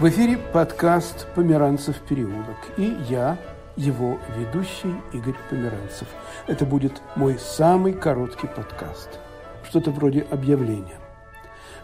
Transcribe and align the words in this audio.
В 0.00 0.08
эфире 0.08 0.38
подкаст 0.38 1.26
«Померанцев 1.34 1.94
переулок» 2.08 2.56
и 2.78 2.96
я, 3.10 3.38
его 3.76 4.18
ведущий 4.38 4.94
Игорь 5.12 5.34
Померанцев. 5.50 6.08
Это 6.46 6.64
будет 6.64 7.02
мой 7.16 7.38
самый 7.38 7.92
короткий 7.92 8.46
подкаст. 8.46 9.20
Что-то 9.62 9.90
вроде 9.90 10.22
объявления. 10.22 10.96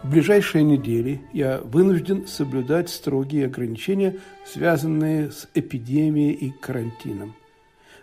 В 0.01 0.09
ближайшие 0.09 0.63
недели 0.63 1.21
я 1.31 1.59
вынужден 1.59 2.25
соблюдать 2.25 2.89
строгие 2.89 3.45
ограничения, 3.45 4.15
связанные 4.47 5.29
с 5.29 5.47
эпидемией 5.53 6.31
и 6.31 6.49
карантином. 6.49 7.35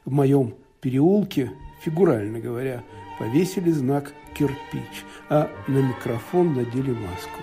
В 0.04 0.12
моем 0.12 0.54
переулке, 0.80 1.51
фигурально 1.82 2.38
говоря, 2.38 2.84
повесили 3.18 3.73
знак 3.73 4.12
«кирпич», 4.32 5.04
а 5.28 5.51
на 5.66 5.78
микрофон 5.78 6.54
надели 6.54 6.92
маску. 6.92 7.40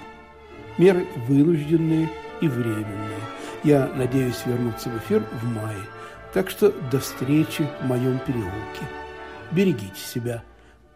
Меры 0.77 1.05
вынужденные– 1.27 2.07
и 2.41 2.47
временные. 2.47 3.19
Я 3.63 3.87
надеюсь 3.95 4.45
вернуться 4.45 4.89
в 4.89 4.97
эфир 4.97 5.23
в 5.41 5.45
мае. 5.45 5.81
Так 6.33 6.49
что 6.49 6.71
до 6.91 6.99
встречи 6.99 7.67
в 7.81 7.85
моем 7.85 8.19
переулке. 8.19 8.85
Берегите 9.51 9.99
себя. 9.99 10.43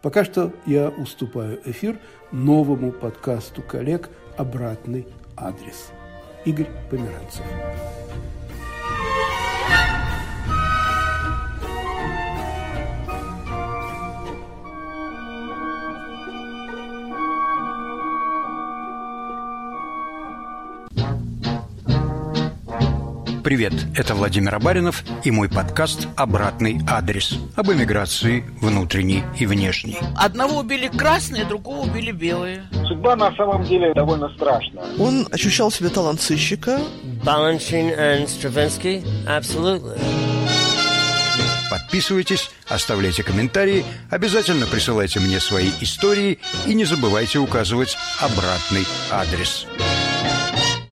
Пока 0.02 0.24
что 0.24 0.52
я 0.66 0.88
уступаю 0.88 1.60
эфир 1.64 1.98
новому 2.32 2.92
подкасту 2.92 3.62
коллег 3.62 4.08
«Обратный 4.36 5.06
адрес». 5.36 5.90
Игорь 6.44 6.68
Померанцев. 6.90 7.44
Привет, 23.46 23.74
это 23.94 24.16
Владимир 24.16 24.56
Абаринов 24.56 25.04
и 25.22 25.30
мой 25.30 25.48
подкаст 25.48 26.08
«Обратный 26.16 26.80
адрес» 26.90 27.38
об 27.54 27.70
эмиграции 27.70 28.40
внутренней 28.60 29.22
и 29.38 29.46
внешней. 29.46 29.98
Одного 30.16 30.58
убили 30.58 30.88
красные, 30.88 31.44
другого 31.44 31.88
убили 31.88 32.10
белые. 32.10 32.64
Судьба 32.88 33.14
на 33.14 33.32
самом 33.36 33.62
деле 33.62 33.94
довольно 33.94 34.28
страшная. 34.30 34.82
Он 34.98 35.28
ощущал 35.30 35.70
себя 35.70 35.90
талант 35.90 36.20
сыщика. 36.22 36.80
Balanchine 37.24 37.96
and 37.96 38.26
Stravinsky? 38.26 39.04
Absolutely. 39.28 39.96
Подписывайтесь, 41.70 42.50
оставляйте 42.68 43.22
комментарии, 43.22 43.84
обязательно 44.10 44.66
присылайте 44.66 45.20
мне 45.20 45.38
свои 45.38 45.70
истории 45.80 46.40
и 46.66 46.74
не 46.74 46.84
забывайте 46.84 47.38
указывать 47.38 47.96
обратный 48.20 48.84
адрес. 49.12 49.68